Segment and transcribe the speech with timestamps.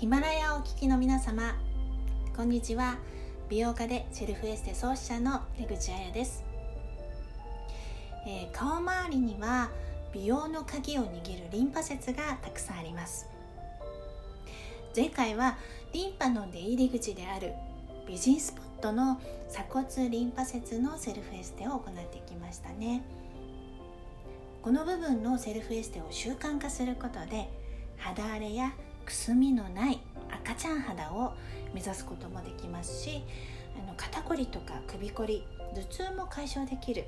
[0.00, 1.54] ヒマラヤをお聞きの皆様
[2.34, 2.96] こんにちは。
[3.50, 6.42] 美容家でセルフエステ創始者の出口彩です、
[8.26, 9.68] えー、顔周りには
[10.14, 13.26] 美容の鍵を握るリンパ節がたくさんあります。
[14.96, 15.58] 前回は
[15.92, 17.52] リンパの出入り口である
[18.08, 19.20] 美人スポットの
[19.50, 23.02] 鎖骨リンパ節のセルフエステを行ってきましたね。
[24.62, 27.50] この部分のセルフエステを習慣化することで
[27.98, 28.72] 肌荒れや
[29.10, 29.98] くすみのない
[30.30, 31.32] 赤ちゃん肌を
[31.74, 33.24] 目指すこともできますし
[33.76, 37.06] あの肩こりとか首こり頭痛も解消できる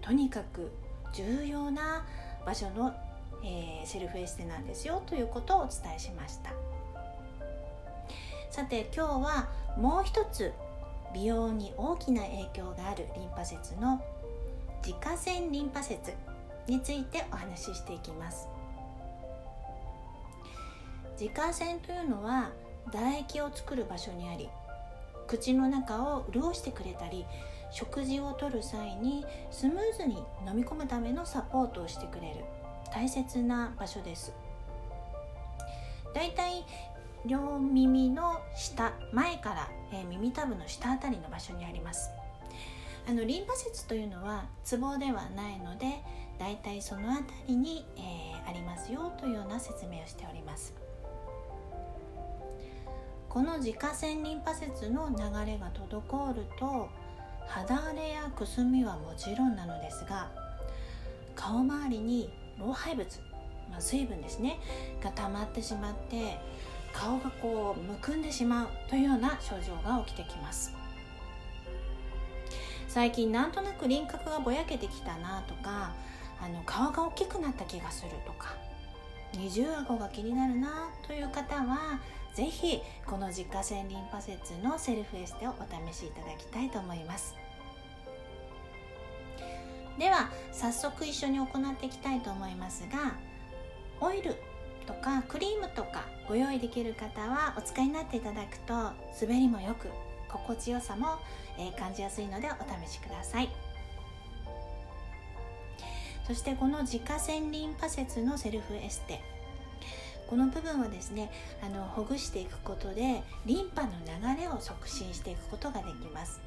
[0.00, 0.70] とにかく
[1.12, 2.06] 重要な
[2.46, 2.94] 場所の、
[3.44, 6.52] えー、セルフエステなんですよということをお伝えしました。
[8.50, 10.54] さて今日はもう一つ
[11.12, 14.00] 美容に大きな影響があるリンパ節の
[14.82, 16.14] 自家腺リンパ節
[16.66, 18.55] についてお話ししていきます。
[21.18, 22.50] 自家腺というのは
[22.90, 24.48] 唾液を作る場所にあり
[25.26, 27.26] 口の中を潤してくれたり
[27.70, 32.44] 食事をとる際にスムーズに飲み込むためのサポートをしてくれる。
[32.92, 34.32] 大切な場所です。
[36.14, 36.64] だいたい
[37.26, 42.10] 両耳の下前から、えー、耳たぶの下あたりの場所にあります。
[43.08, 46.02] あのリンパ節というのはツボではないので
[46.38, 50.85] だいたいそのあたりに、えー、ありますよというような説明をしております。
[53.36, 56.88] この自家腺リンパ節の流れが滞ると
[57.46, 60.30] 肌荒れやくすみはもちろんなのですが
[61.34, 63.06] 顔周りに老廃物、
[63.70, 64.58] まあ、水分ですね
[65.04, 66.38] が溜まってしまって
[66.94, 70.72] 顔がこうむくんでしまうというような症状が起きてきます。
[72.88, 75.92] 最近なんとなく輪郭がぼやけてきたなとか
[76.40, 78.56] あの顔が大きくなった気がするとか
[79.34, 82.00] 二重顎が気になるなという方は
[82.36, 85.54] ぜひこの自家腺リンパ節のセルフエステをお
[85.90, 87.34] 試しいただきたいと思います。
[89.98, 93.14] では早速一緒に行っていきたいと思いますが
[94.02, 94.34] オイル
[94.86, 98.74] とかクリームとかご用意できる方はお使いになっていただくと
[99.18, 99.88] 滑りもよく
[100.30, 101.16] 心地よさも、
[101.78, 103.48] 感じやすいのでお試しください。
[106.26, 109.22] そしてこの自家腺リンパ節のセルフエステ
[110.28, 111.30] この部分はですね
[111.62, 113.90] あのほぐしていくことでリンパの
[114.34, 116.40] 流れを促進していくことができます。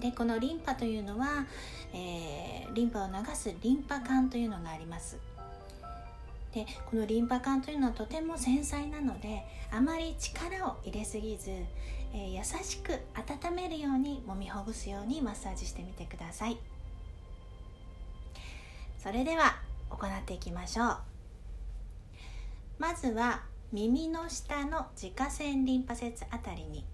[0.00, 1.46] でこのリンパというのは、
[1.94, 5.18] えー、リンパを流すリンパ管というのがあります。
[6.52, 16.58] でこのリンパ管というのはとても繊細なのであまり力を入れすぎず、えー、優しく温めるように揉みほぐすようにマッサージしてみてください。
[18.98, 19.56] それでは
[19.90, 21.15] 行っていきましょう。
[22.78, 23.42] まずは
[23.72, 26.84] 耳の下の自家腺リンパ節あたりに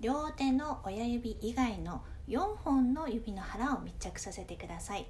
[0.00, 5.06] 両手の親指以外の4本の指の腹を密着させてください。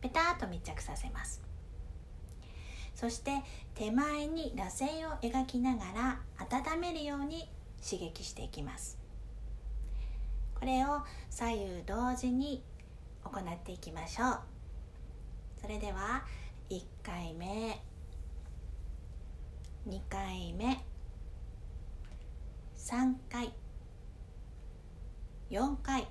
[0.00, 1.42] ペタッと密着させます。
[2.94, 3.42] そして
[3.74, 7.48] 手前に螺旋を描きながら温めるように
[7.82, 8.98] 刺激していきます。
[10.54, 12.62] これを左右同時に
[13.24, 14.40] 行っていきましょう。
[15.60, 16.24] それでは
[16.70, 17.91] 1回目。
[19.88, 20.80] 2回目。
[22.76, 23.52] 3回。
[25.50, 26.06] 4回。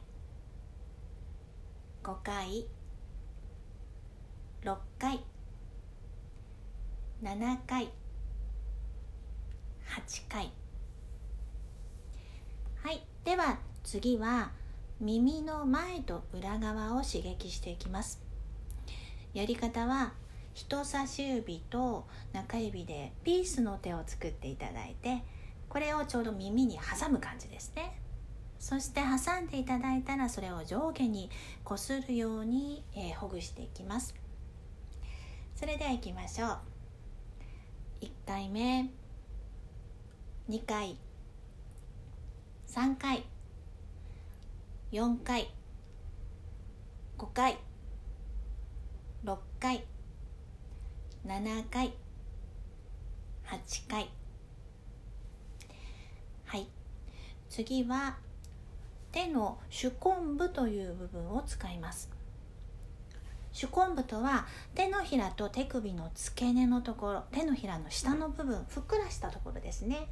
[2.04, 2.68] 5回。
[4.64, 5.24] 6回。
[7.24, 7.86] 7回。
[9.88, 10.52] 8回。
[12.84, 13.06] はい。
[13.24, 14.52] では次は
[15.00, 18.22] 耳の前と裏側を刺激していきます。
[19.34, 20.12] やり方は
[20.54, 25.24] 人差し指と中指でピースの手を作っていただいて
[25.70, 27.98] これをちょうど耳に挟む感じですね。
[28.60, 31.32] そして挟んでいただいたらそれを上下に
[31.64, 34.14] こするように、えー、ほぐしていきます。
[35.56, 36.58] それではいきましょう。
[38.02, 38.90] 1回目。
[40.50, 40.98] 2回。
[42.68, 43.24] 3回。
[44.92, 45.50] 4回。
[47.18, 47.58] 5回。
[49.24, 49.86] 6回。
[51.26, 51.94] 7回。
[53.46, 54.10] 8回。
[56.46, 56.68] はい。
[57.48, 58.18] 次は
[59.12, 62.10] 手の手根部という部分を使います。
[63.54, 70.08] 手根部とは手のひらと手首の付け根のところ手のひらの下の部分ふっくらしたところですね。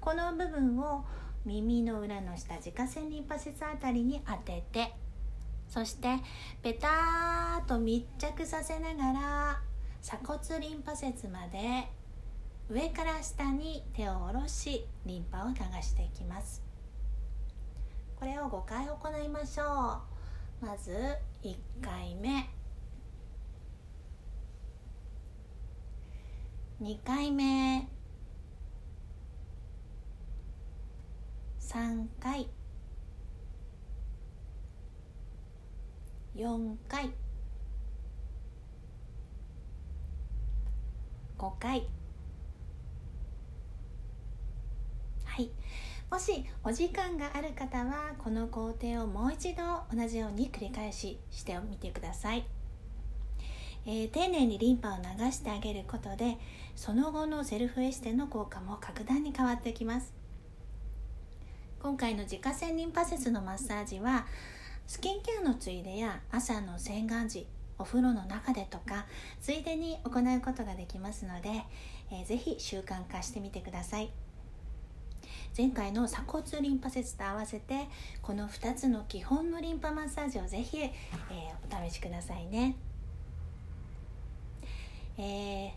[0.00, 1.04] この部分を
[1.44, 4.92] 耳の裏の下自家腺リンパ節あたりに当てて
[5.68, 6.18] そして
[6.62, 9.71] ペターと密着させながら
[10.02, 11.88] 鎖骨リンパ節まで
[12.68, 16.60] 上から下に手を下ろしリンパを流していきます。
[18.16, 20.02] これを5回行いましょ
[20.62, 20.66] う。
[20.66, 20.90] まず
[21.44, 22.50] 1回目。
[26.80, 27.88] 2回目。
[31.60, 32.48] 3回。
[36.34, 37.12] 4回。
[41.42, 41.82] 5回。
[45.24, 45.50] はい。
[46.08, 49.62] もしお時間がある方はこの工程をもう一度
[49.92, 52.44] 同じように繰り返ししてみてください、
[53.86, 56.36] えー、丁寧にリンパを流してあげることで
[56.76, 60.12] その後のセルフエステの効果も格段に変わってきます。
[61.80, 64.26] 今回の自家製リンパ節のマッサージは
[64.86, 67.48] スキンケアのついでや朝の洗顔時
[67.82, 69.06] お風呂の中でとか
[69.40, 71.50] ついでに行うことができますので、
[72.12, 74.10] えー、ぜひ習慣化してみてください。
[75.56, 77.88] 前回の鎖骨リンパ節と合わせて
[78.22, 82.76] この2つの基本のリンパマッサージをぜひ、えー、お試しくださいね、
[85.18, 85.70] えー、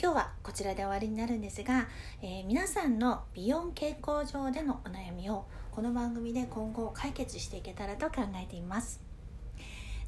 [0.00, 1.88] 今日はこちらで終わりになるんですが、
[2.22, 9.11] えー、皆さんの美容傾向上でのお悩みをこの番組で今後解決していけたらと考えています。